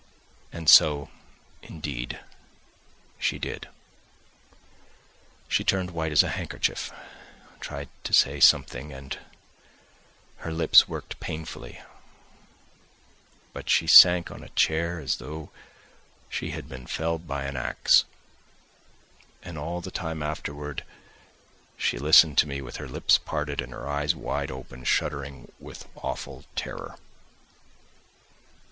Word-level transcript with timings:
And 0.51 0.67
so, 0.67 1.11
indeed, 1.61 2.19
she 3.19 3.37
did. 3.37 3.67
She 5.47 5.63
turned 5.63 5.91
white 5.91 6.11
as 6.11 6.23
a 6.23 6.29
handkerchief, 6.29 6.91
tried 7.59 7.87
to 8.05 8.11
say 8.11 8.39
something, 8.39 8.91
and 8.91 9.19
her 10.37 10.51
lips 10.51 10.87
worked 10.87 11.19
painfully; 11.19 11.81
but 13.53 13.69
she 13.69 13.85
sank 13.85 14.31
on 14.31 14.41
a 14.41 14.49
chair 14.49 14.99
as 14.99 15.17
though 15.17 15.51
she 16.31 16.49
had 16.49 16.67
been 16.67 16.87
felled 16.87 17.27
by 17.27 17.43
an 17.43 17.55
axe. 17.55 18.03
And 19.43 19.55
all 19.55 19.81
the 19.81 19.91
time 19.91 20.23
afterwards 20.23 20.81
she 21.77 21.99
listened 21.99 22.39
to 22.39 22.47
me 22.47 22.59
with 22.59 22.77
her 22.77 22.87
lips 22.87 23.19
parted 23.19 23.61
and 23.61 23.71
her 23.71 23.87
eyes 23.87 24.15
wide 24.15 24.49
open, 24.49 24.83
shuddering 24.83 25.51
with 25.59 25.87
awful 25.95 26.45
terror. 26.55 26.97